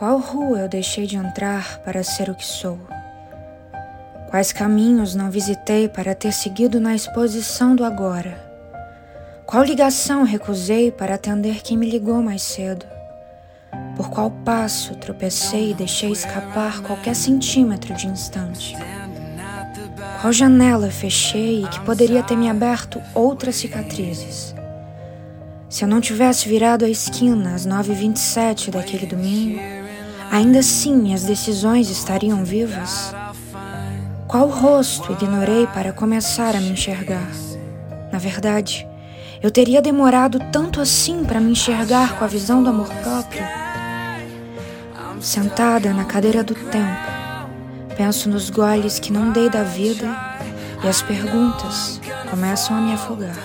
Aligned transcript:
Qual 0.00 0.16
rua 0.16 0.60
eu 0.60 0.66
deixei 0.66 1.06
de 1.06 1.18
entrar 1.18 1.78
para 1.80 2.02
ser 2.02 2.30
o 2.30 2.34
que 2.34 2.46
sou? 2.46 2.78
Quais 4.30 4.50
caminhos 4.50 5.14
não 5.14 5.30
visitei 5.30 5.90
para 5.90 6.14
ter 6.14 6.32
seguido 6.32 6.80
na 6.80 6.94
exposição 6.94 7.76
do 7.76 7.84
agora? 7.84 8.42
Qual 9.44 9.62
ligação 9.62 10.22
recusei 10.22 10.90
para 10.90 11.16
atender 11.16 11.60
quem 11.60 11.76
me 11.76 11.90
ligou 11.90 12.22
mais 12.22 12.40
cedo? 12.40 12.86
Por 13.94 14.08
qual 14.08 14.30
passo 14.30 14.94
tropecei 14.94 15.72
e 15.72 15.74
deixei 15.74 16.10
escapar 16.10 16.80
qualquer 16.80 17.14
centímetro 17.14 17.92
de 17.92 18.06
instante? 18.06 18.74
Qual 20.22 20.32
janela 20.32 20.90
fechei 20.90 21.64
e 21.64 21.68
que 21.68 21.80
poderia 21.80 22.22
ter 22.22 22.36
me 22.36 22.48
aberto 22.48 23.02
outras 23.14 23.56
cicatrizes? 23.56 24.54
Se 25.68 25.84
eu 25.84 25.88
não 25.88 26.00
tivesse 26.00 26.48
virado 26.48 26.86
a 26.86 26.88
esquina 26.88 27.54
às 27.54 27.66
9h27 27.66 28.70
daquele 28.70 29.04
domingo, 29.04 29.60
ainda 30.30 30.60
assim 30.60 30.94
minhas 30.94 31.24
decisões 31.24 31.90
estariam 31.90 32.44
vivas? 32.44 33.12
Qual 34.26 34.48
rosto 34.48 35.12
ignorei 35.12 35.66
para 35.66 35.92
começar 35.92 36.54
a 36.54 36.60
me 36.60 36.70
enxergar? 36.70 37.28
Na 38.12 38.18
verdade, 38.18 38.86
eu 39.42 39.50
teria 39.50 39.82
demorado 39.82 40.38
tanto 40.52 40.80
assim 40.80 41.24
para 41.24 41.40
me 41.40 41.52
enxergar 41.52 42.16
com 42.16 42.24
a 42.24 42.28
visão 42.28 42.62
do 42.62 42.70
amor 42.70 42.88
próprio? 43.02 43.42
Sentada 45.20 45.92
na 45.92 46.04
cadeira 46.04 46.44
do 46.44 46.54
tempo, 46.54 47.10
penso 47.96 48.28
nos 48.28 48.48
goles 48.50 48.98
que 48.98 49.12
não 49.12 49.32
dei 49.32 49.50
da 49.50 49.62
vida 49.62 50.06
e 50.82 50.88
as 50.88 51.02
perguntas 51.02 52.00
começam 52.30 52.76
a 52.76 52.80
me 52.80 52.92
afogar. 52.92 53.36